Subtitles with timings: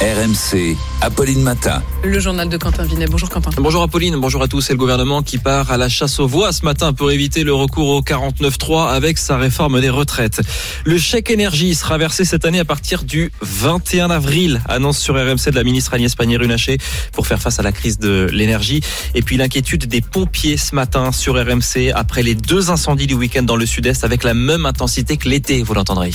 [0.00, 1.82] RMC, Apolline Matin.
[2.02, 3.06] Le journal de Quentin Vinet.
[3.06, 3.50] Bonjour Quentin.
[3.58, 4.62] Bonjour Apolline, bonjour à tous.
[4.62, 7.52] C'est le gouvernement qui part à la chasse aux voix ce matin pour éviter le
[7.52, 10.40] recours au 49.3 avec sa réforme des retraites.
[10.86, 15.50] Le chèque énergie sera versé cette année à partir du 21 avril, annonce sur RMC
[15.50, 16.78] de la ministre Agnès Pannier-Runacher
[17.12, 18.80] pour faire face à la crise de l'énergie.
[19.14, 23.42] Et puis l'inquiétude des pompiers ce matin sur RMC après les deux incendies du week-end
[23.42, 26.12] dans le sud-est avec la même intensité que l'été, vous l'entendrez.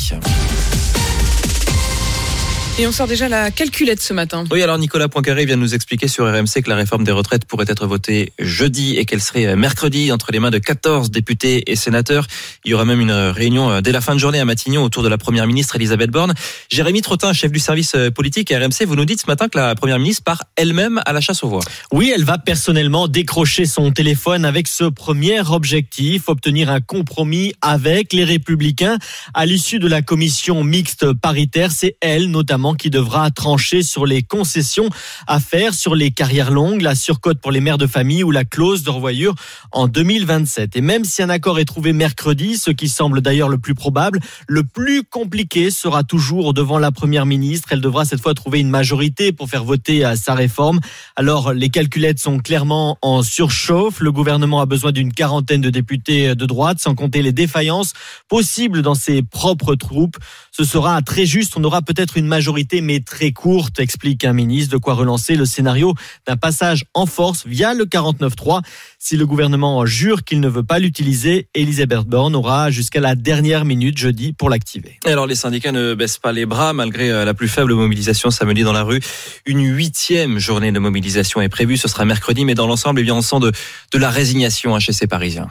[2.78, 4.44] Et on sort déjà la calculette ce matin.
[4.52, 7.46] Oui, alors Nicolas Poincaré vient de nous expliquer sur RMC que la réforme des retraites
[7.46, 11.78] pourrait être votée jeudi et qu'elle serait mercredi entre les mains de 14 députés et
[11.78, 12.28] sénateurs.
[12.66, 15.08] Il y aura même une réunion dès la fin de journée à Matignon autour de
[15.08, 16.34] la première ministre Elisabeth Borne.
[16.70, 19.74] Jérémy Trottin, chef du service politique à RMC, vous nous dites ce matin que la
[19.76, 21.64] première ministre part elle-même à la chasse aux voix.
[21.94, 28.12] Oui, elle va personnellement décrocher son téléphone avec ce premier objectif, obtenir un compromis avec
[28.12, 28.98] les républicains
[29.34, 31.72] à l'issue de la commission mixte paritaire.
[31.72, 34.90] C'est elle notamment qui devra trancher sur les concessions
[35.28, 38.46] à faire sur les carrières longues, la surcote pour les mères de famille ou la
[38.46, 39.36] clause de revoyure
[39.72, 40.76] en 2027.
[40.76, 44.20] Et même si un accord est trouvé mercredi, ce qui semble d'ailleurs le plus probable,
[44.48, 47.70] le plus compliqué sera toujours devant la première ministre.
[47.72, 50.80] Elle devra cette fois trouver une majorité pour faire voter sa réforme.
[51.16, 54.00] Alors les calculettes sont clairement en surchauffe.
[54.00, 57.94] Le gouvernement a besoin d'une quarantaine de députés de droite, sans compter les défaillances
[58.28, 60.18] possibles dans ses propres troupes.
[60.52, 61.54] Ce sera très juste.
[61.58, 65.46] On aura peut-être une majorité mais très courte, explique un ministre, de quoi relancer le
[65.46, 65.94] scénario
[66.26, 68.62] d'un passage en force via le 49-3.
[68.98, 73.66] Si le gouvernement jure qu'il ne veut pas l'utiliser, Elisabeth Borne aura jusqu'à la dernière
[73.66, 75.00] minute jeudi pour l'activer.
[75.06, 78.74] Alors les syndicats ne baissent pas les bras malgré la plus faible mobilisation samedi dans
[78.74, 79.02] la rue.
[79.46, 83.16] Une huitième journée de mobilisation est prévue, ce sera mercredi, mais dans l'ensemble, eh bien,
[83.16, 83.52] on sent de,
[83.92, 85.50] de la résignation chez ces Parisiens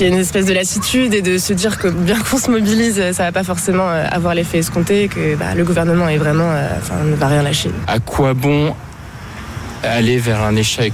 [0.00, 2.50] il y a une espèce de lassitude et de se dire que bien qu'on se
[2.50, 7.02] mobilise, ça va pas forcément avoir l'effet escompté que bah, le gouvernement est vraiment, enfin,
[7.04, 7.70] ne va rien lâcher.
[7.86, 8.74] À quoi bon
[9.82, 10.92] aller vers un échec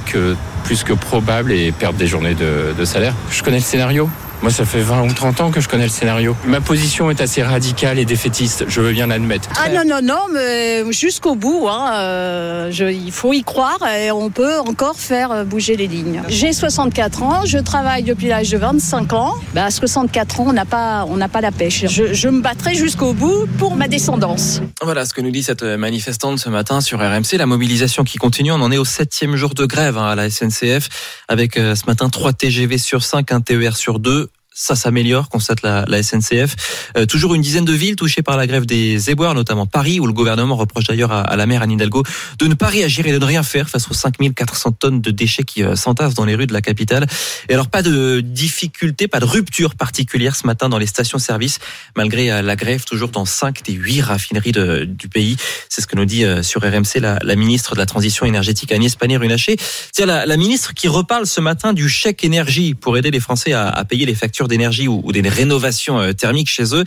[0.65, 3.15] plus que probable et perdre des journées de salaire?
[3.31, 4.09] Je connais le scénario.
[4.45, 6.37] Moi, ça fait 20 ou 30 ans que je connais le scénario.
[6.45, 9.49] Ma position est assez radicale et défaitiste, je veux bien l'admettre.
[9.57, 14.11] Ah non, non, non, mais jusqu'au bout, hein, euh, je, il faut y croire et
[14.11, 16.21] on peut encore faire bouger les lignes.
[16.29, 19.35] J'ai 64 ans, je travaille depuis l'âge de 25 ans.
[19.55, 21.87] Bah, à 64 ans, on n'a pas, on n'a pas la pêche.
[21.89, 24.61] Je, je me battrai jusqu'au bout pour ma descendance.
[24.83, 27.39] Voilà ce que nous dit cette manifestante ce matin sur RMC.
[27.39, 30.29] La mobilisation qui continue, on en est au septième jour de grève hein, à la
[30.29, 30.91] SNCF,
[31.29, 35.63] avec euh, ce matin 3 TGV sur 5, un TER sur 2 ça s'améliore, constate
[35.63, 36.55] la, la SNCF.
[36.97, 40.07] Euh, toujours une dizaine de villes touchées par la grève des éboueurs, notamment Paris, où
[40.07, 42.05] le gouvernement reproche d'ailleurs à, à, la maire Anne Hidalgo
[42.39, 45.43] de ne pas réagir et de ne rien faire face aux 5400 tonnes de déchets
[45.43, 47.07] qui euh, s'entassent dans les rues de la capitale.
[47.49, 51.59] Et alors pas de difficulté, pas de rupture particulière ce matin dans les stations-service,
[51.97, 55.37] malgré euh, la grève toujours dans 5 des 8 raffineries de, du pays.
[55.69, 58.71] C'est ce que nous dit euh, sur RMC la, la, ministre de la Transition énergétique
[58.71, 59.57] Agnès Pannier-Runacher.
[59.91, 63.53] C'est la, la ministre qui reparle ce matin du chèque énergie pour aider les Français
[63.53, 66.85] à payer les factures d'énergie ou, des rénovations thermiques chez eux.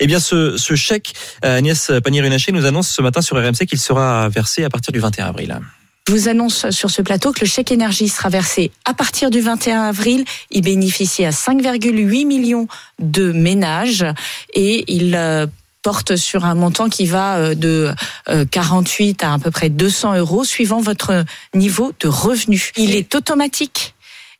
[0.00, 4.64] Eh bien, ce, chèque, Agnès Pannier-Runacher nous annonce ce matin sur RMC qu'il sera versé
[4.64, 5.60] à partir du 21 avril.
[6.08, 9.40] Je vous annonce sur ce plateau que le chèque énergie sera versé à partir du
[9.40, 10.24] 21 avril.
[10.50, 12.66] Il bénéficie à 5,8 millions
[12.98, 14.04] de ménages
[14.52, 15.16] et il
[15.82, 17.94] porte sur un montant qui va de
[18.50, 21.24] 48 à à peu près 200 euros suivant votre
[21.54, 22.72] niveau de revenu.
[22.76, 23.94] Il est automatique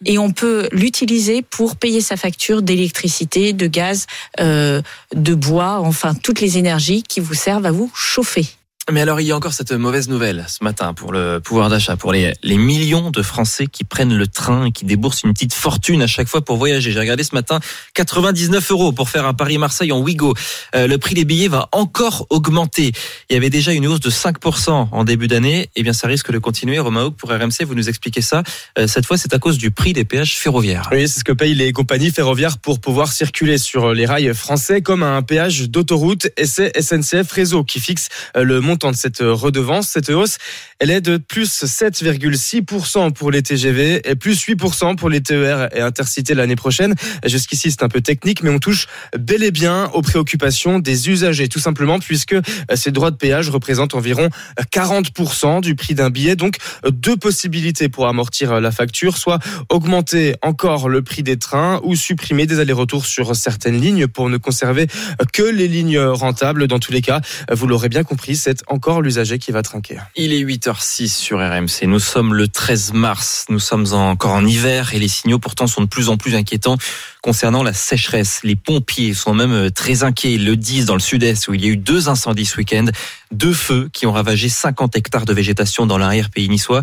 [0.06, 4.06] et on peut l'utiliser pour payer sa facture d'électricité, de gaz,
[4.40, 4.82] euh,
[5.14, 8.46] de bois, enfin toutes les énergies qui vous servent à vous chauffer.
[8.92, 11.96] Mais alors, il y a encore cette mauvaise nouvelle ce matin pour le pouvoir d'achat,
[11.96, 15.54] pour les, les millions de Français qui prennent le train et qui déboursent une petite
[15.54, 16.92] fortune à chaque fois pour voyager.
[16.92, 17.58] J'ai regardé ce matin
[17.94, 20.34] 99 euros pour faire un Paris-Marseille en Ouigo.
[20.74, 22.92] Euh, le prix des billets va encore augmenter.
[23.30, 25.70] Il y avait déjà une hausse de 5% en début d'année.
[25.74, 26.78] Eh bien, ça risque de continuer.
[26.78, 28.42] Romain Houck, pour RMC, vous nous expliquez ça.
[28.78, 30.90] Euh, cette fois, c'est à cause du prix des péages ferroviaires.
[30.92, 34.82] Oui, c'est ce que payent les compagnies ferroviaires pour pouvoir circuler sur les rails français
[34.82, 36.28] comme un péage d'autoroute.
[36.36, 39.88] Et c'est SNCF Réseau qui fixe le montant importante cette redevance.
[39.88, 40.38] Cette hausse,
[40.80, 45.80] elle est de plus 7,6% pour les TGV et plus 8% pour les TER et
[45.80, 46.94] Intercité l'année prochaine.
[47.24, 48.86] Jusqu'ici, c'est un peu technique, mais on touche
[49.16, 52.34] bel et bien aux préoccupations des usagers, tout simplement, puisque
[52.74, 54.28] ces droits de péage représentent environ
[54.72, 56.34] 40% du prix d'un billet.
[56.34, 56.56] Donc,
[56.88, 59.38] deux possibilités pour amortir la facture, soit
[59.68, 64.38] augmenter encore le prix des trains ou supprimer des allers-retours sur certaines lignes pour ne
[64.38, 64.88] conserver
[65.32, 66.66] que les lignes rentables.
[66.66, 67.20] Dans tous les cas,
[67.52, 69.98] vous l'aurez bien compris, c'est encore l'usager qui va trinquer.
[70.16, 71.86] Il est 8h06 sur RMC.
[71.86, 73.46] Nous sommes le 13 mars.
[73.48, 76.76] Nous sommes encore en hiver et les signaux pourtant sont de plus en plus inquiétants
[77.22, 78.40] concernant la sécheresse.
[78.42, 80.34] Les pompiers sont même très inquiets.
[80.34, 82.86] Ils le disent dans le sud-est où il y a eu deux incendies ce week-end,
[83.30, 86.82] deux feux qui ont ravagé 50 hectares de végétation dans l'arrière-pays niçois.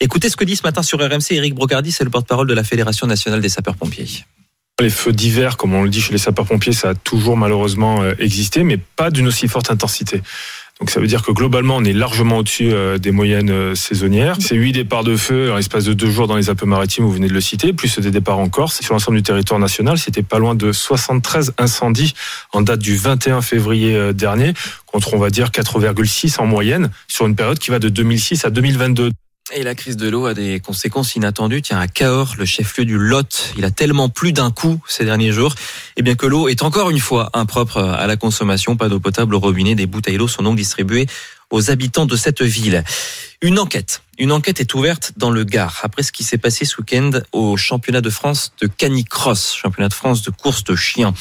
[0.00, 2.64] Écoutez ce que dit ce matin sur RMC Eric Brocardi, c'est le porte-parole de la
[2.64, 4.24] Fédération nationale des sapeurs-pompiers.
[4.80, 8.62] Les feux d'hiver, comme on le dit chez les sapeurs-pompiers, ça a toujours malheureusement existé,
[8.62, 10.22] mais pas d'une aussi forte intensité.
[10.80, 14.36] Donc ça veut dire que globalement, on est largement au-dessus des moyennes saisonnières.
[14.40, 17.28] C'est huit départs de feu en l'espace de deux jours dans les Alpes-Maritimes, vous venez
[17.28, 18.80] de le citer, plus des départs en Corse.
[18.80, 22.14] Sur l'ensemble du territoire national, c'était pas loin de 73 incendies
[22.52, 24.54] en date du 21 février dernier,
[24.86, 28.50] contre on va dire 4,6 en moyenne sur une période qui va de 2006 à
[28.50, 29.10] 2022.
[29.52, 31.60] Et la crise de l'eau a des conséquences inattendues.
[31.60, 35.32] Tiens, à Cahors, le chef-lieu du Lot, il a tellement plu d'un coup ces derniers
[35.32, 35.56] jours,
[35.96, 38.76] et bien que l'eau est encore une fois impropre à la consommation.
[38.76, 39.74] Pas d'eau potable au robinet.
[39.74, 41.06] Des bouteilles d'eau sont donc distribuées
[41.50, 42.84] aux habitants de cette ville.
[43.42, 44.02] Une enquête.
[44.18, 47.56] Une enquête est ouverte dans le Gard après ce qui s'est passé ce week-end au
[47.56, 51.12] championnat de France de canicross, championnat de France de course de chiens.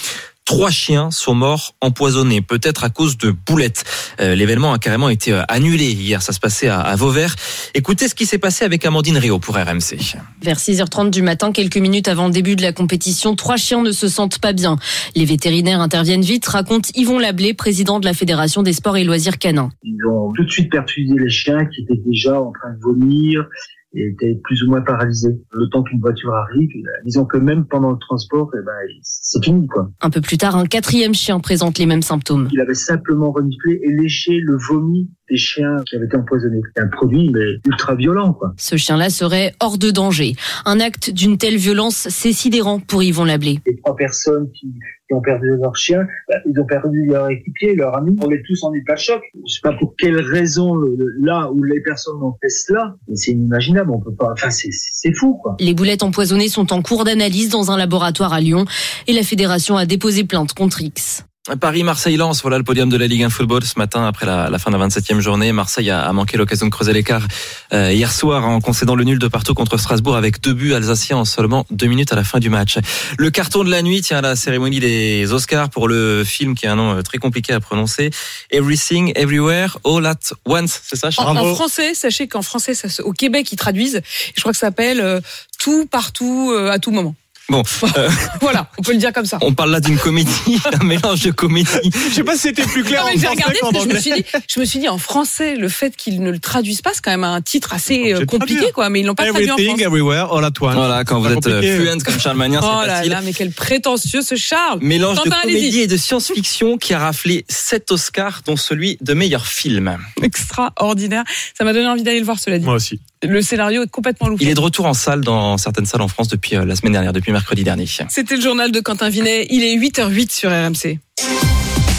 [0.49, 3.83] Trois chiens sont morts empoisonnés, peut-être à cause de boulettes.
[4.19, 7.35] Euh, L'événement a carrément été annulé hier, ça se passait à, à Vauvert.
[7.75, 10.17] Écoutez ce qui s'est passé avec Amandine Rio pour RMC.
[10.41, 13.91] Vers 6h30 du matin, quelques minutes avant le début de la compétition, trois chiens ne
[13.91, 14.77] se sentent pas bien.
[15.15, 19.37] Les vétérinaires interviennent vite, raconte Yvon Lablé, président de la Fédération des sports et loisirs
[19.37, 19.69] canins.
[19.83, 23.45] Ils ont tout de suite perfusé les chiens qui étaient déjà en train de vomir,
[23.93, 25.29] était plus ou moins paralysé.
[25.51, 26.69] Le temps qu'une voiture arrive,
[27.05, 28.71] disons que même pendant le transport, eh ben,
[29.01, 29.89] c'est fini quoi.
[30.01, 32.47] Un peu plus tard, un quatrième chien présente les mêmes symptômes.
[32.51, 36.61] Il avait simplement reniflé et léché le vomi des chiens qui avaient été empoisonnés.
[36.75, 38.53] C'est un produit mais ultra violent quoi.
[38.57, 40.35] Ce chien-là serait hors de danger.
[40.65, 43.59] Un acte d'une telle violence, c'est sidérant pour Yvon Lablé.
[43.65, 44.73] Les trois personnes qui
[45.09, 48.15] qui ont perdu leur chien, bah, ils ont perdu leur équipier, leur ami.
[48.21, 49.21] On est tous en état de choc.
[49.33, 50.75] Je sais pas pour quelle raison
[51.19, 53.89] là où les personnes ont fait cela, mais c'est inimaginable.
[53.91, 54.31] On peut pas.
[54.31, 55.57] Enfin, c'est fou quoi.
[55.59, 58.65] Les boulettes empoisonnées sont en cours d'analyse dans un laboratoire à Lyon
[59.07, 61.25] et la fédération a déposé plainte contre X.
[61.55, 64.71] Paris-Marseille-Lens, voilà le podium de la Ligue 1 Football ce matin après la, la fin
[64.71, 65.51] de la 27e journée.
[65.51, 67.27] Marseille a, a manqué l'occasion de creuser l'écart
[67.73, 71.17] euh, hier soir en concédant le nul de partout contre Strasbourg avec deux buts alsaciens
[71.17, 72.77] en seulement deux minutes à la fin du match.
[73.17, 76.73] Le carton de la nuit tient la cérémonie des Oscars pour le film qui a
[76.73, 78.11] un nom euh, très compliqué à prononcer.
[78.51, 83.01] Everything, Everywhere, All at Once, c'est ça en, en, français, sachez qu'en français, ça se,
[83.01, 84.01] au Québec, ils traduisent.
[84.35, 85.19] Je crois que ça s'appelle euh,
[85.59, 87.15] Tout, partout, euh, à tout moment.
[87.49, 87.63] Bon,
[87.97, 88.09] euh,
[88.41, 89.37] voilà, on peut le dire comme ça.
[89.41, 90.29] On parle là d'une comédie,
[90.81, 91.69] un mélange de comédie.
[92.09, 93.89] Je sais pas si c'était plus clair non, en j'ai français regardé qu'en parce que
[93.91, 96.39] je me suis dit, je me suis dit en français, le fait qu'ils ne le
[96.39, 98.89] traduisent pas, c'est quand même un titre assez euh, compliqué, quoi.
[98.89, 99.85] Mais ils l'ont pas traduit en Everything, français.
[99.85, 100.75] everywhere, all at once.
[100.75, 101.75] Voilà, quand vous êtes euh, compliqué.
[101.77, 103.11] fluent comme Charles Magnin, Oh c'est là facile.
[103.11, 104.79] là, mais quel prétentieux ce Charles.
[104.81, 109.47] Mélange de comédie et de science-fiction qui a raflé 7 Oscars, dont celui de meilleur
[109.47, 109.97] film.
[110.21, 111.23] Extraordinaire.
[111.57, 112.65] Ça m'a donné envie d'aller le voir, cela dit.
[112.65, 112.99] Moi aussi.
[113.21, 114.41] Le scénario est complètement loufoque.
[114.43, 116.93] Il est de retour en salle dans certaines salles en France depuis euh, la semaine
[116.93, 117.85] dernière, depuis mercredi dernier.
[118.09, 119.47] C'était le journal de Quentin Vinet.
[119.49, 120.99] Il est 8h08 sur RMC.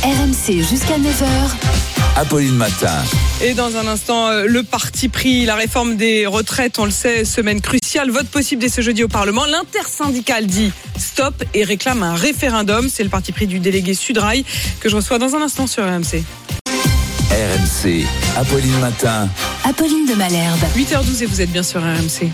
[0.03, 1.57] RMC jusqu'à 9h.
[2.17, 3.03] Apolline Matin.
[3.43, 7.25] Et dans un instant, euh, le parti pris, la réforme des retraites, on le sait,
[7.25, 9.47] semaine cruciale, vote possible dès ce jeudi au Parlement.
[9.47, 12.91] L'intersyndicale dit stop et réclame un référendum.
[12.91, 14.45] C'est le parti pris du délégué Sudrail
[14.81, 16.23] que je reçois dans un instant sur RMC.
[17.31, 18.05] RMC.
[18.37, 19.29] Apolline Matin.
[19.65, 20.61] Apolline de Malherbe.
[20.77, 22.29] 8h12 et vous êtes bien sur RMC.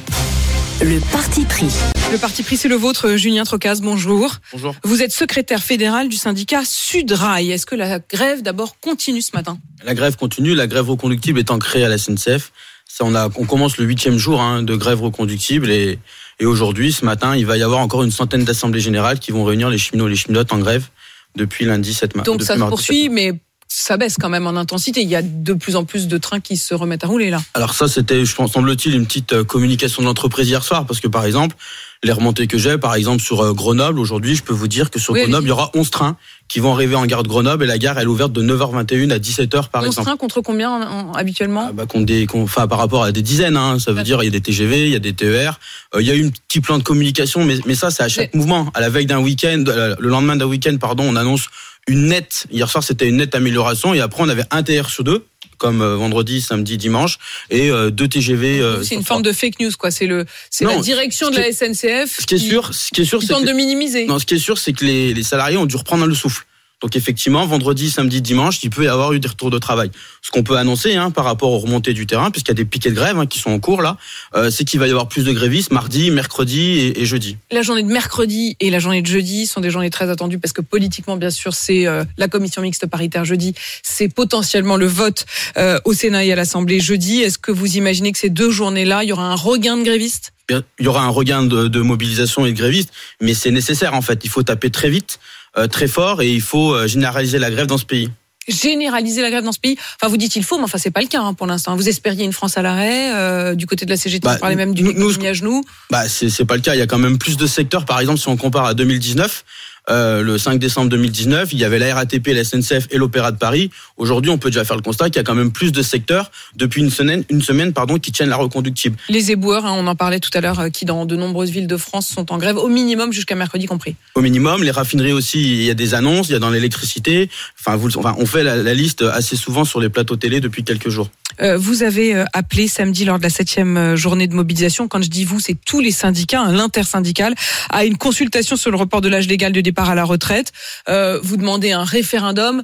[0.81, 1.71] Le parti pris.
[2.13, 3.81] Le parti pris, c'est le vôtre, Julien Trocaz.
[3.81, 4.37] Bonjour.
[4.53, 4.75] Bonjour.
[4.85, 7.51] Vous êtes secrétaire fédéral du syndicat Sudrail.
[7.51, 9.59] Est-ce que la grève d'abord continue ce matin?
[9.85, 12.53] La grève continue, la grève reconductible étant créée à la SNCF.
[12.89, 15.99] Ça, on, a, on commence le huitième jour hein, de grève reconductible et,
[16.39, 19.45] et aujourd'hui, ce matin, il va y avoir encore une centaine d'assemblées générales qui vont
[19.45, 20.87] réunir les cheminots et les cheminotes en grève
[21.35, 22.27] depuis lundi 7 mars.
[22.27, 23.33] Donc ça se poursuit, mais
[23.69, 25.03] ça baisse quand même en intensité.
[25.03, 27.43] Il y a de plus en plus de trains qui se remettent à rouler là.
[27.55, 31.01] Alors ça, c'était, je pense, semble-t-il, une petite euh, communication de l'entreprise hier soir, parce
[31.01, 31.57] que par exemple,
[32.05, 34.99] les remontées que j'ai, par exemple sur euh, Grenoble, aujourd'hui, je peux vous dire que
[34.99, 36.17] sur Oui, Grenoble, il y aura 11 trains
[36.49, 39.11] qui vont arriver en gare de Grenoble et la gare, elle est ouverte de 9h21
[39.13, 40.07] à 17h par 11 exemple.
[40.07, 43.23] trains contre combien en- en- habituellement Ah bah, qu'on des, enfin, par rapport à des
[43.23, 45.59] dizaines, hein, ça veut dire il y a des TGV, il y a des TER,
[45.95, 48.09] euh, il y a eu un petit plan de communication, mais, mais ça c'est à
[48.09, 48.71] chaque mouvement.
[48.75, 51.47] À la veille d'un week-end, euh, le lendemain d'un week-end, pardon, on annonce
[51.89, 52.47] une nette.
[52.51, 55.25] Hier soir c'était une nette amélioration et après on avait un TR sur deux
[55.59, 57.19] comme euh, vendredi, samedi, dimanche,
[57.51, 58.61] et euh, deux TGV.
[58.61, 59.91] euh, C'est une forme de fake news, quoi.
[59.91, 62.21] C'est le, c'est la direction de la SNCF.
[62.21, 64.07] Ce qui est sûr, ce qui est sûr, c'est tente de minimiser.
[64.07, 66.45] Non, ce qui est sûr, c'est que les, les salariés ont dû reprendre le souffle.
[66.83, 69.91] Donc effectivement, vendredi, samedi, dimanche, il peut y avoir eu des retours de travail.
[70.21, 72.67] Ce qu'on peut annoncer hein, par rapport aux remontées du terrain, puisqu'il y a des
[72.67, 73.97] piquets de grève hein, qui sont en cours là,
[74.35, 77.39] euh, c'est qu'il va y avoir plus de grévistes mardi, mercredi et, et jeudi.
[77.51, 80.53] La journée de mercredi et la journée de jeudi sont des journées très attendues parce
[80.53, 83.55] que politiquement, bien sûr, c'est euh, la commission mixte paritaire jeudi.
[83.83, 85.25] C'est potentiellement le vote
[85.57, 87.23] euh, au Sénat et à l'Assemblée jeudi.
[87.23, 90.33] Est-ce que vous imaginez que ces deux journées-là, il y aura un regain de grévistes?
[90.49, 93.95] Bien, Il y aura un regain de, de mobilisation et de grévistes, mais c'est nécessaire
[93.95, 94.21] en fait.
[94.25, 95.19] Il faut taper très vite,
[95.67, 98.11] très fort, et il faut euh, généraliser la grève dans ce pays.
[98.49, 101.01] Généraliser la grève dans ce pays Enfin, vous dites il faut, mais enfin, c'est pas
[101.01, 101.75] le cas hein, pour l'instant.
[101.75, 103.13] Vous espériez une France à l'arrêt.
[103.13, 105.65] euh, du côté de la CGT, Bah, on parlait même d'une nous- à genoux.
[105.91, 106.75] Bah, c'est pas le cas.
[106.75, 107.85] Il y a quand même plus de secteurs.
[107.85, 109.45] Par exemple, si on compare à 2019,
[109.89, 113.37] euh, le 5 décembre 2019, il y avait la RATP, la SNCF et l'Opéra de
[113.37, 113.71] Paris.
[113.97, 116.31] Aujourd'hui, on peut déjà faire le constat qu'il y a quand même plus de secteurs
[116.57, 118.97] depuis une semaine, une semaine, pardon, qui tiennent la reconductible.
[119.09, 121.67] Les éboueurs, hein, on en parlait tout à l'heure, euh, qui dans de nombreuses villes
[121.69, 123.95] de France sont en grève au minimum jusqu'à mercredi compris.
[124.15, 127.31] Au minimum, les raffineries aussi, il y a des annonces, il y a dans l'électricité.
[127.59, 130.41] Enfin, vous, le- enfin, on fait la, la liste assez souvent sur les plateaux télé
[130.41, 131.09] depuis quelques jours.
[131.41, 134.89] Euh, vous avez euh, appelé samedi lors de la septième euh, journée de mobilisation.
[134.89, 137.35] Quand je dis vous, c'est tous les syndicats, hein, l'intersyndical,
[137.71, 140.53] à une consultation sur le report de l'âge légal de départ à la retraite.
[140.87, 142.63] Vous demandez un référendum.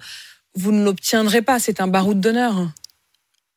[0.55, 1.59] Vous ne l'obtiendrez pas.
[1.59, 2.69] C'est un baroud d'honneur.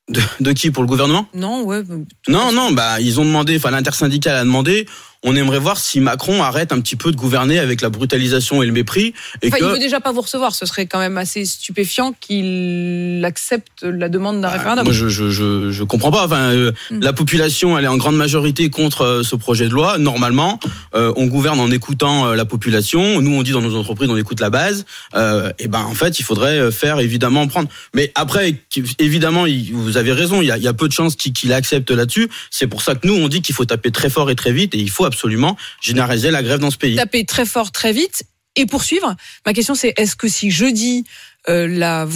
[0.08, 0.70] De, de qui?
[0.70, 1.28] Pour le gouvernement?
[1.34, 1.82] Non, ouais.
[2.28, 4.86] Non, non, bah ils ont demandé, enfin l'intersyndicale a demandé.
[5.26, 8.66] On aimerait voir si Macron arrête un petit peu de gouverner avec la brutalisation et
[8.66, 9.14] le mépris.
[9.42, 9.64] Et Enfin, que...
[9.66, 10.56] il veut déjà pas vous recevoir.
[10.56, 14.86] Ce serait quand même assez stupéfiant qu'il accepte la demande d'un référendum.
[14.86, 16.26] Moi, je, je, je, je comprends pas.
[16.26, 17.00] Enfin, euh, Mm.
[17.02, 19.98] la population, elle est en grande majorité contre euh, ce projet de loi.
[19.98, 20.60] Normalement,
[20.96, 23.22] euh, on gouverne en écoutant euh, la population.
[23.22, 24.86] Nous, on dit dans nos entreprises, on écoute la base.
[25.16, 27.70] Euh, et ben, en fait, il faudrait faire évidemment prendre.
[27.96, 28.62] Mais après,
[29.00, 30.42] évidemment, il- vous avez raison.
[30.42, 32.30] Il y a, il y a peu de chances qu'il qu'il accepte là-dessus.
[32.52, 34.76] C'est pour ça que nous, on dit qu'il faut taper très fort et très vite,
[34.76, 36.96] et il faut absolument généraliser la grève dans ce pays.
[36.96, 38.26] taper très fort, très vite
[38.58, 39.16] et poursuivre.
[39.46, 41.06] Ma question c'est est-ce que si jeudi
[41.48, 42.08] euh, la,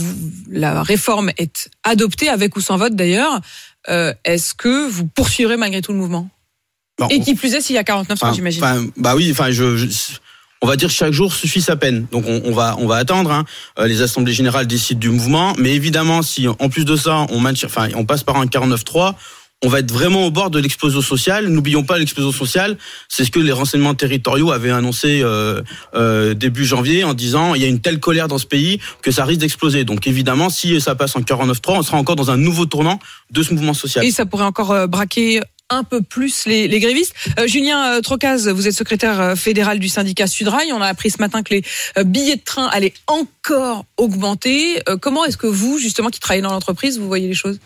[0.49, 3.39] la réforme est adoptée, avec ou sans vote d'ailleurs,
[3.89, 6.29] euh, est-ce que vous poursuivrez malgré tout le mouvement?
[6.97, 8.91] Bon, Et qui plus est s'il y a 49 Enfin, j'imagine.
[8.97, 9.87] bah oui, enfin, je, je-
[10.61, 12.05] on va dire que chaque jour suffit sa peine.
[12.11, 13.31] Donc on, on va, on va attendre.
[13.31, 13.45] Hein.
[13.77, 17.39] Euh, Les assemblées générales décident du mouvement, mais évidemment, si en plus de ça, on
[17.39, 19.13] maintient, enfin, on passe par un 49-3.
[19.63, 21.47] On va être vraiment au bord de l'explosion sociale.
[21.47, 22.77] N'oublions pas l'explosion sociale,
[23.09, 25.61] c'est ce que les renseignements territoriaux avaient annoncé euh,
[25.95, 29.11] euh, début janvier en disant il y a une telle colère dans ce pays que
[29.11, 29.83] ça risque d'exploser.
[29.83, 32.99] Donc évidemment, si ça passe en 49-3, on sera encore dans un nouveau tournant
[33.31, 34.05] de ce mouvement social.
[34.05, 37.13] Et ça pourrait encore euh, braquer un peu plus les, les grévistes.
[37.39, 40.73] Euh, Julien euh, Trocaz, vous êtes secrétaire euh, fédéral du syndicat Sudrail.
[40.73, 41.63] On a appris ce matin que les
[41.97, 44.81] euh, billets de train allaient encore augmenter.
[45.01, 47.59] Comment est-ce que vous, justement, qui travaillez dans l'entreprise, vous voyez les choses?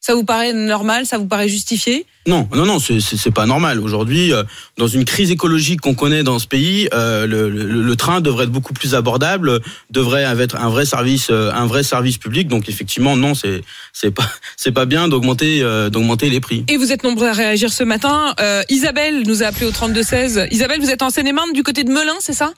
[0.00, 2.06] Ça vous paraît normal Ça vous paraît justifié?
[2.26, 3.80] Non, non, non, c'est- pas normal.
[3.80, 4.42] Aujourd'hui, euh,
[4.76, 8.44] dans une crise écologique qu'on connaît dans ce pays, euh, le, le- le train devrait
[8.44, 12.46] être beaucoup plus abordable, devrait être un vrai service, euh, un vrai service public.
[12.48, 13.62] Donc effectivement, non, c'est
[13.92, 16.64] c'est pas c'est pas bien d'augmenter euh, d'augmenter les prix.
[16.68, 18.34] Et vous êtes nombreux à réagir ce matin.
[18.40, 20.48] Euh, Isabelle nous a appelé au 32-16.
[20.50, 22.52] Isabelle, vous êtes en Seine-et-Marne du côté de Melun, c'est ça?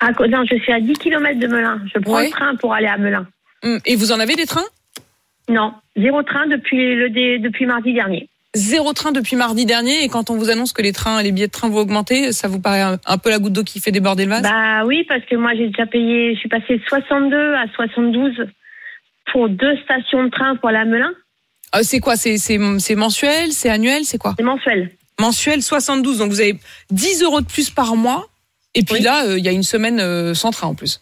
[0.00, 1.80] À co- non, je suis à 10 km de Melun.
[1.94, 2.26] Je prends Ouais.
[2.26, 3.26] le train pour aller à Melun.
[3.64, 4.64] Hum, Et vous en avez des trains?
[5.48, 8.28] Non, zéro train depuis, le dé- depuis mardi dernier.
[8.54, 10.04] Zéro train depuis mardi dernier.
[10.04, 12.48] Et quand on vous annonce que les trains les billets de train vont augmenter, ça
[12.48, 14.42] vous paraît un, un peu la goutte d'eau qui fait déborder le vase?
[14.42, 18.32] Bah oui, parce que moi j'ai déjà payé, je suis passée de 62 à 72
[19.32, 21.12] pour deux stations de train pour à Melun.
[21.74, 22.16] Euh, C'est quoi?
[22.16, 23.52] C'est c'est- c'est mensuel?
[23.52, 24.04] C'est annuel?
[24.04, 24.34] C'est quoi?
[24.38, 24.90] C'est mensuel.
[25.20, 26.18] Mensuel 72.
[26.18, 26.58] Donc vous avez
[26.90, 28.26] 10 euros de plus par mois.
[28.74, 31.00] Et puis là, euh, il y a une semaine euh, sans train en plus.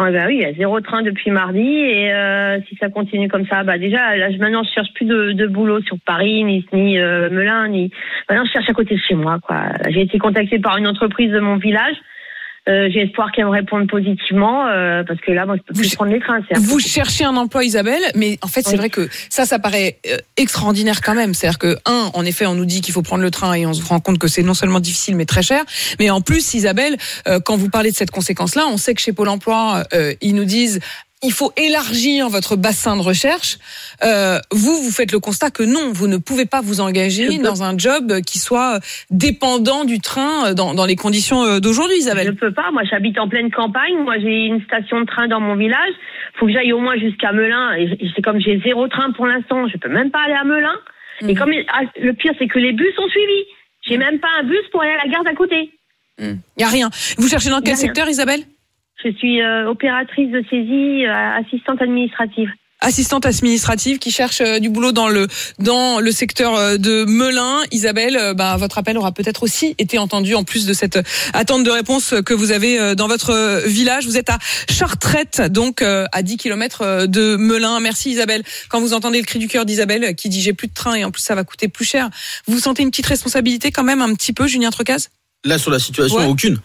[0.00, 3.26] Ah bah oui, il y a zéro train depuis mardi et euh, si ça continue
[3.28, 6.44] comme ça, bah déjà là je- maintenant je cherche plus de, de boulot sur Paris
[6.44, 7.90] ni ni euh, Melun ni
[8.28, 9.60] maintenant je cherche à côté de chez moi quoi.
[9.88, 11.96] J'ai été contactée par une entreprise de mon village.
[12.68, 15.94] Euh, J'ai espoir qu'elle me réponde positivement euh, parce que là moi je peux plus
[15.94, 16.40] prendre les trains.
[16.56, 18.76] Vous cherchez un emploi, Isabelle, mais en fait, c'est Oui.
[18.76, 21.32] vrai que ça, ça paraît euh, extraordinaire quand même.
[21.34, 23.72] C'est-à-dire que, un, en effet, on nous dit qu'il faut prendre le train et on
[23.72, 25.64] se rend compte que c'est non seulement difficile, mais très cher.
[25.98, 26.96] Mais en plus, Isabelle,
[27.26, 30.34] euh, quand vous parlez de cette conséquence-là, on sait que chez Pôle emploi, euh, ils
[30.34, 30.80] nous disent
[31.22, 33.58] il faut élargir votre bassin de recherche.
[34.04, 37.42] Euh, vous, vous faites le constat que non, vous ne pouvez pas vous engager peux-
[37.42, 38.78] dans un job qui soit
[39.10, 42.36] dépendant du train euh, dans, dans les conditions euh, d'aujourd'hui, Je Isabelle.
[42.36, 42.70] peux pas.
[42.72, 43.96] Moi, j'habite en pleine campagne.
[44.04, 45.92] Moi, j'ai une station de train dans mon village.
[46.38, 47.74] Faut que j'aille au moins jusqu'à Melun.
[47.74, 49.66] Et c'est comme j'ai zéro train pour l'instant.
[49.66, 50.76] Je peux même pas aller à Melun.
[51.22, 51.30] Mm.
[51.30, 53.44] Et comme ah, le pire, c'est que les bus sont suivis.
[53.88, 55.72] J'ai même pas un bus pour aller à la gare d'à côté.
[56.20, 56.90] Il y a rien.
[57.16, 58.40] Vous cherchez dans quel secteur, Isabelle?
[59.04, 62.48] Je suis euh, opératrice de saisie, euh, assistante administrative.
[62.80, 65.28] assistante administrative qui cherche euh, du boulot dans le
[65.60, 67.60] dans le secteur euh, de Melun.
[67.70, 70.98] Isabelle, euh, bah, votre appel aura peut-être aussi été entendu en plus de cette
[71.32, 74.04] attente de réponse que vous avez dans votre village.
[74.06, 74.38] Vous êtes à
[74.68, 77.78] Chartrette, donc à 10 km de Melun.
[77.80, 78.42] Merci Isabelle.
[78.68, 81.04] Quand vous entendez le cri du cœur d'Isabelle qui dit j'ai plus de train et
[81.04, 82.08] en plus ça va coûter plus cher,
[82.48, 85.08] vous sentez une petite responsabilité quand même un petit peu, Julien Trocaz
[85.44, 86.24] Là sur la situation, Ouais.
[86.26, 86.58] aucune.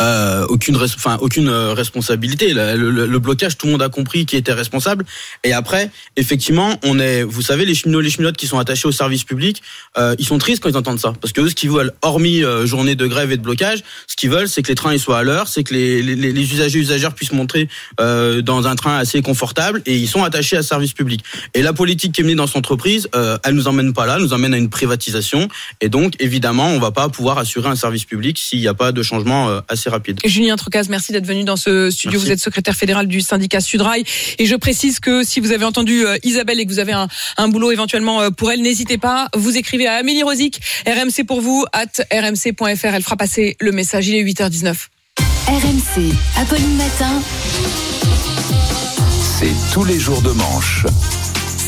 [0.00, 2.54] Euh, aucune, enfin aucune euh, responsabilité.
[2.54, 5.04] Le, le- le blocage, tout le monde a compris qui était responsable.
[5.44, 8.92] Et après, effectivement, on est, vous savez, les cheminots, les cheminotes qui sont attachés au
[8.92, 9.62] service public,
[9.98, 12.42] euh, ils sont tristes quand ils entendent ça, parce que eux, ce qu'ils veulent, hormis
[12.42, 15.00] euh, journée de grève et de blocage, ce qu'ils veulent, c'est que les trains ils
[15.00, 17.68] soient à l'heure, c'est que les, les, les usagers usagères puissent montrer
[18.00, 21.22] euh, dans un train assez confortable, et ils sont attachés à ce service public.
[21.52, 24.14] Et la politique qui est menée dans cette entreprise, euh, elle nous emmène pas là,
[24.16, 25.48] elle nous emmène à une privatisation,
[25.82, 28.92] et donc évidemment, on va pas pouvoir assurer un service public s'il n'y a pas
[28.92, 30.20] de changement assez rapide.
[30.24, 32.12] Julien Trocaz, merci d'être venu dans ce studio.
[32.12, 32.26] Merci.
[32.26, 34.04] Vous êtes secrétaire fédéral du syndicat Sudrail.
[34.38, 37.08] Et je précise que si vous avez entendu euh, Isabelle et que vous avez un,
[37.36, 39.28] un boulot éventuellement euh, pour elle, n'hésitez pas.
[39.34, 42.94] Vous écrivez à Amélie Rosic, RMC pour vous, at rmc.fr.
[42.94, 44.08] Elle fera passer le message.
[44.08, 44.74] Il est 8h19.
[45.48, 47.22] RMC, Apolline Matin.
[49.38, 50.84] C'est tous les jours de manche.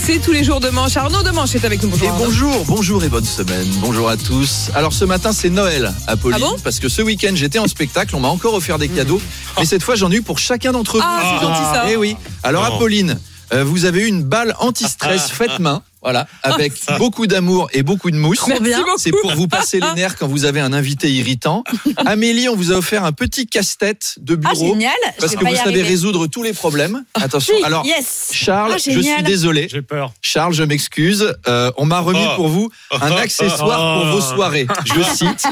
[0.04, 0.96] C'est tous les jours de manche.
[0.96, 1.88] Arnaud de Manche est avec nous.
[1.88, 2.08] Bonjour.
[2.08, 3.66] Et bonjour, bonjour et bonne semaine.
[3.80, 4.68] Bonjour à tous.
[4.74, 6.56] Alors ce matin c'est Noël, Apolline, Ah bon?
[6.64, 9.20] parce que ce week-end j'étais en spectacle, on m'a encore offert des cadeaux,
[9.58, 11.04] mais cette fois j'en ai eu pour chacun d'entre vous.
[11.06, 11.84] Ah, c'est gentil, ça.
[11.90, 12.16] Eh oui.
[12.42, 12.74] Alors Non.
[12.76, 13.18] Apolline,
[13.52, 15.82] euh, vous avez eu une balle anti-stress faite main.
[16.02, 18.46] Voilà, avec beaucoup d'amour et beaucoup de mousse.
[18.48, 18.78] Merci bien.
[18.78, 18.90] beaucoup.
[18.98, 21.62] C'est pour vous passer les nerfs quand vous avez un invité irritant.
[22.06, 24.52] Amélie, on vous a offert un petit casse-tête de bureau.
[24.52, 24.92] Ah, génial.
[25.20, 25.82] Parce que vous savez arriver.
[25.82, 27.04] résoudre tous les problèmes.
[27.14, 27.54] Attention.
[27.56, 28.30] Oui, Alors, yes.
[28.32, 29.68] Charles, Ah, je suis désolé.
[29.70, 30.12] J'ai peur.
[30.20, 31.34] Charles, je m'excuse.
[31.46, 32.36] Euh, on m'a remis Oh.
[32.36, 34.66] pour vous un accessoire pour vos soirées.
[34.84, 35.44] Je cite.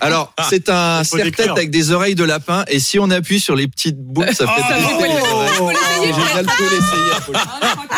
[0.00, 2.64] Alors, c'est un serre-tête avec des oreilles de lapin.
[2.68, 4.62] Et si on appuie sur les petites boules, ça fait
[5.60, 5.70] Oh.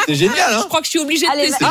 [0.06, 1.64] C'est génial, hein Je crois que je suis obligée de tester.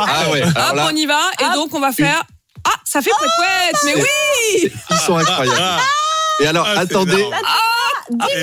[0.00, 0.06] Ah.
[0.26, 0.42] Ah ouais.
[0.42, 1.20] Alors Hop, là, on y va.
[1.40, 2.22] Et donc, on va faire.
[2.66, 5.58] Ah, ça fait couette Mais oui ils sont incroyables.
[6.40, 7.34] Et alors, Ah, c'est attendez, énorme.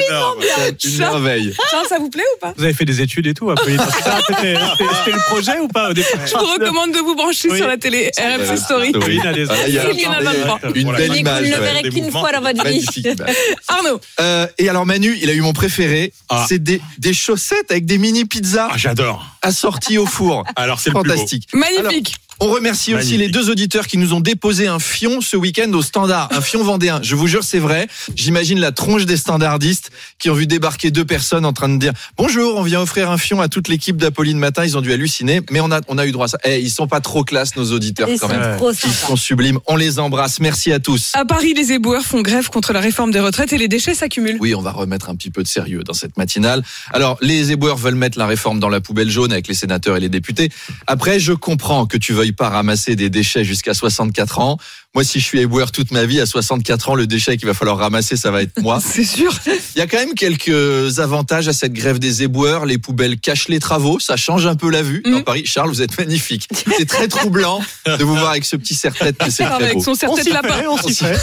[0.07, 0.39] Énorme.
[0.57, 1.53] c'est une merveille.
[1.69, 3.95] Charles, ça vous plaît ou pas Vous avez fait des études et tout, Apolline Parce
[3.95, 6.99] que ça, C'était c'était- c'était le projet ou pas au départ Je vous recommande de
[6.99, 7.57] vous brancher Oui.
[7.57, 8.91] sur la télé RMC Story.
[8.93, 8.97] Oui.
[9.01, 10.59] Apolline a des- Ah, il y a- Il y en a 23.
[10.73, 10.97] Une Voilà.
[10.99, 11.41] belle Vous image.
[11.43, 11.59] ne le ouais.
[11.59, 12.19] verrez qu'une mouvements.
[12.21, 12.63] fois dans votre vie.
[12.63, 13.05] Magnifique.
[13.05, 13.35] image.
[13.67, 16.13] Arnaud, Euh, et alors Manu, il a eu mon préféré.
[16.29, 16.45] Ah.
[16.47, 19.25] C'est des, des chaussettes avec des mini pizzas Ah, j'adore.
[19.41, 20.43] Assorties au four.
[20.55, 21.15] Alors, c'est le plus beau.
[21.15, 21.47] Fantastique.
[21.53, 22.15] magnifique.
[22.43, 25.83] On remercie aussi les deux auditeurs qui nous ont déposé un fion ce week-end au
[25.83, 26.99] standard, un fion vendéen.
[27.03, 27.87] Je vous jure, c'est vrai.
[28.15, 31.93] J'imagine la tronche des standardistes qui ont vu débarquer deux personnes en train de dire
[32.17, 34.65] bonjour, on vient offrir un fion à toute l'équipe d'Apolline Matin.
[34.65, 36.39] Ils ont dû halluciner, mais on a, on a eu droit à ça.
[36.43, 38.57] Eh, ils sont pas trop classe, nos auditeurs, Ils quand sont même.
[38.57, 39.59] trop Ils sont sublimes.
[39.67, 40.39] On les embrasse.
[40.39, 41.11] Merci à tous.
[41.13, 44.37] À Paris, les éboueurs font grève contre la réforme des retraites et les déchets s'accumulent.
[44.39, 46.63] Oui, on va remettre un petit peu de sérieux dans cette matinale.
[46.91, 49.99] Alors, les éboueurs veulent mettre la réforme dans la poubelle jaune avec les sénateurs et
[49.99, 50.49] les députés.
[50.87, 54.57] Après, je comprends que tu veuilles pas ramasser des déchets jusqu'à 64 ans.
[54.93, 57.53] Moi, si je suis éboueur toute ma vie, à 64 ans, le déchet qu'il va
[57.53, 58.81] falloir ramasser, ça va être moi.
[58.85, 59.33] C'est sûr.
[59.47, 62.65] Il y a quand même quelques avantages à cette grève des éboueurs.
[62.65, 65.01] Les poubelles cachent les travaux, ça change un peu la vue.
[65.05, 66.49] Dans Paris, Charles, vous êtes magnifique.
[66.77, 69.75] C'est très troublant de vous voir avec ce petit serre-tête, mais c'est Ah, très avec
[69.75, 69.83] beau.
[69.83, 70.61] son serre-tête lapin.
[70.69, 71.17] on s'y fait.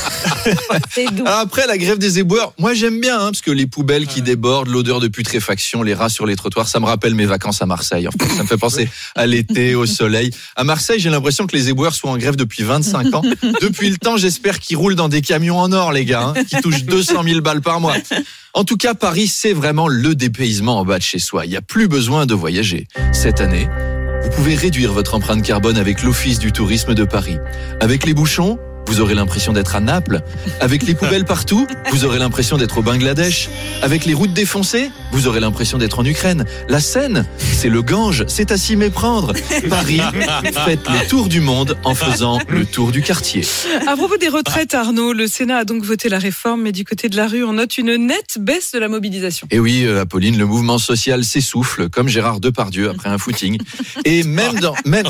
[0.95, 1.27] C'est doux.
[1.27, 4.23] Alors après la grève des éboueurs, moi j'aime bien hein, parce que les poubelles qui
[4.23, 7.67] débordent, l'odeur de putréfaction, les rats sur les trottoirs, ça me rappelle mes vacances à
[7.67, 8.09] Marseille.
[8.09, 10.31] En fait, ça me fait penser à l'été, au soleil.
[10.57, 13.23] À Marseille, j'ai l'impression que les éboueurs sont en grève depuis 25 ans.
[13.61, 16.57] Depuis le temps, j'espère qu'ils roulent dans des camions en or, les gars, hein, qui
[16.61, 17.95] touchent 200 000 balles par mois.
[18.55, 21.47] En tout cas, Paris, c'est vraiment le dépaysement en bas de chez soi.
[21.47, 22.87] Il n'y a plus besoin de voyager.
[23.13, 23.69] Cette année,
[24.23, 27.39] vous pouvez réduire votre empreinte carbone avec l'Office du tourisme de Paris.
[27.81, 30.23] Avec les bouchons, vous aurez l'impression d'être à Naples.
[30.61, 33.51] Avec les poubelles partout, vous aurez l'impression d'être au Bangladesh.
[33.83, 36.47] Avec les routes défoncées, vous aurez l'impression d'être en Ukraine.
[36.71, 39.35] La Seine, c'est le Gange, c'est à s'y méprendre.
[39.69, 40.01] Paris,
[40.65, 43.43] faites le tour du monde en faisant le tour du quartier.
[43.87, 47.11] À propos des retraites, Arnaud, le Sénat a donc voté la réforme, mais du côté
[47.11, 49.47] de la rue, on note une nette baisse de la mobilisation.
[49.51, 53.59] Et oui, euh, Apolline, le mouvement social s'essouffle, comme Gérard Depardieu après un footing.
[54.07, 55.09] Et même dans, même,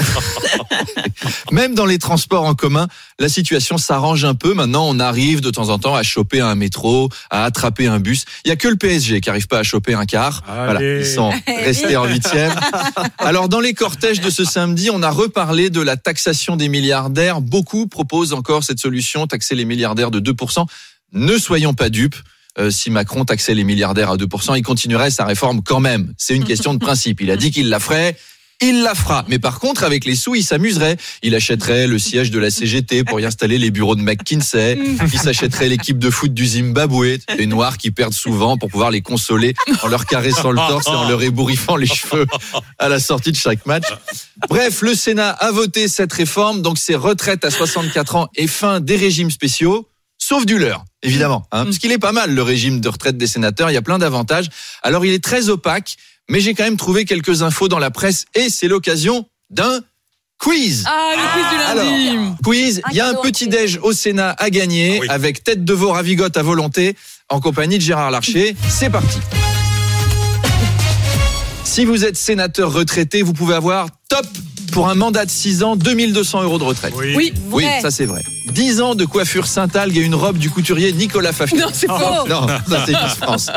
[1.53, 2.89] même dans les transports en commun,
[3.21, 4.55] la situation s'arrange un peu.
[4.55, 8.25] Maintenant, on arrive de temps en temps à choper un métro, à attraper un bus.
[8.45, 10.43] Il y a que le PSG qui arrive pas à choper un car.
[10.47, 12.53] Voilà, ils sont restés en huitième.
[13.19, 17.41] Alors, dans les cortèges de ce samedi, on a reparlé de la taxation des milliardaires.
[17.41, 20.65] Beaucoup proposent encore cette solution, taxer les milliardaires de 2%.
[21.13, 22.17] Ne soyons pas dupes.
[22.59, 26.13] Euh, si Macron taxait les milliardaires à 2%, il continuerait sa réforme quand même.
[26.17, 27.21] C'est une question de principe.
[27.21, 28.17] Il a dit qu'il la ferait.
[28.61, 29.25] Il la fera.
[29.29, 30.97] Mais par contre, avec les sous, il s'amuserait.
[31.23, 34.79] Il achèterait le siège de la CGT pour y installer les bureaux de McKinsey.
[35.13, 39.03] Il s'achèterait l'équipe de foot du Zimbabwe, les Noirs qui perdent souvent pour pouvoir les
[39.03, 42.27] consoler en leur caressant le torse et en leur ébouriffant les cheveux
[42.79, 43.87] à la sortie de chaque match.
[44.49, 48.81] Bref, le Sénat a voté cette réforme, donc c'est retraite à 64 ans et fin
[48.81, 49.89] des régimes spéciaux.
[50.21, 51.47] Sauf du leur, évidemment.
[51.53, 53.71] Hein, parce qu'il est pas mal, le régime de retraite des sénateurs.
[53.71, 54.49] Il y a plein d'avantages.
[54.83, 55.97] Alors, il est très opaque,
[56.29, 59.81] mais j'ai quand même trouvé quelques infos dans la presse et c'est l'occasion d'un
[60.39, 60.85] quiz.
[60.87, 62.09] Ah, le quiz du lundi.
[62.19, 65.73] Alors, quiz, il y a un petit déj au Sénat à gagner avec tête de
[65.73, 66.97] veau ravigote à volonté
[67.29, 68.55] en compagnie de Gérard Larcher.
[68.69, 69.19] C'est parti.
[71.65, 74.27] Si vous êtes sénateur retraité, vous pouvez avoir top
[74.73, 76.93] pour un mandat de 6 ans, 2200 euros de retraite.
[76.97, 77.33] Oui.
[77.51, 78.23] Oui, ça c'est vrai.
[78.53, 81.59] 10 ans de coiffure Saint-Algue et une robe du couturier Nicolas Fafiot.
[81.59, 82.29] Non, c'est faux.
[82.29, 83.51] Non, ça c'est France.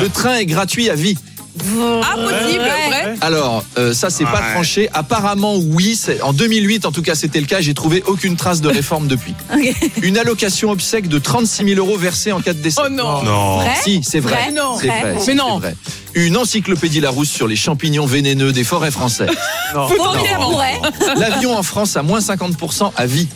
[0.00, 1.16] Le train est gratuit à vie.
[1.60, 3.14] Ah, possible, vrai.
[3.20, 4.52] Alors, euh, ça c'est pas Ouais.
[4.54, 4.88] tranché.
[4.92, 5.96] Apparemment, oui.
[5.96, 7.60] c'est- En 2008, en tout cas, c'était le cas.
[7.60, 9.34] J'ai trouvé aucune trace de réforme depuis.
[10.02, 12.80] Une allocation obsèque de 36 000 euros versée en cas de décès.
[12.84, 13.22] Oh non.
[13.22, 13.56] Non.
[13.58, 14.32] Vrai Si, c'est vrai.
[14.34, 14.76] Vrai Non.
[14.80, 15.24] C'est Vrai vrai.
[15.26, 15.58] Mais non.
[15.58, 15.74] vrai.
[16.14, 19.28] Une encyclopédie Larousse sur les champignons vénéneux des forêts françaises.
[19.72, 20.80] Faut dire vrai.
[21.16, 23.28] L'avion en France à moins 50% à vie.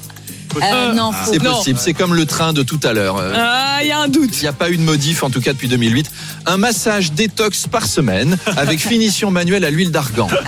[0.61, 1.33] Euh, non, faux.
[1.33, 3.17] C'est possible, c'est comme le train de tout à l'heure.
[3.19, 4.37] Euh, Ah, il y a un doute.
[4.39, 6.11] Il n'y a pas eu de modif, en tout cas depuis 2008.
[6.47, 10.29] Un massage détox par semaine avec finition manuelle à l'huile d'argan.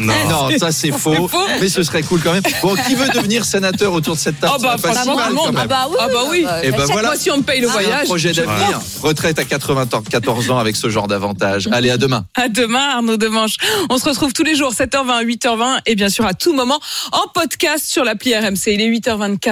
[0.00, 1.38] Non, ça c'est faux, faux.
[1.60, 2.42] mais ce serait cool quand même.
[2.62, 5.52] Bon, qui veut devenir sénateur autour de cette table Ah bah pas si mal, quand
[5.52, 5.56] même.
[5.58, 5.96] Ah bah oui.
[5.98, 6.46] Ah bah oui.
[6.62, 7.08] Et ben Chaque voilà.
[7.08, 8.04] fois si on me paye le C'est un voyage.
[8.04, 8.80] projet je d'avenir.
[9.02, 11.68] Retraite à 94 ans avec ce genre d'avantages.
[11.72, 12.24] Allez, à demain.
[12.36, 13.56] À demain, Arnaud Demanche.
[13.90, 16.78] On se retrouve tous les jours, 7h20, 8h20 et bien sûr à tout moment
[17.12, 18.66] en podcast sur l'appli RMC.
[18.68, 19.47] Il est 8h24.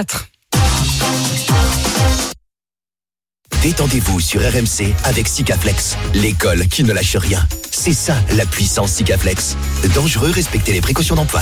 [3.61, 7.45] Détendez-vous sur RMC avec Sikaflex, l'école qui ne lâche rien.
[7.71, 9.57] C'est ça la puissance Sikaflex.
[9.95, 11.41] Dangereux, respectez les précautions d'emploi.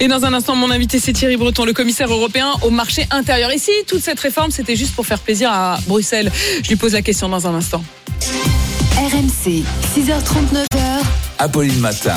[0.00, 3.52] Et dans un instant, mon invité, c'est Thierry Breton, le commissaire européen au marché intérieur.
[3.52, 6.32] Ici, toute cette réforme, c'était juste pour faire plaisir à Bruxelles?
[6.62, 7.84] Je lui pose la question dans un instant.
[8.96, 11.02] RMC, 6h39h.
[11.38, 12.16] Apolline Matin.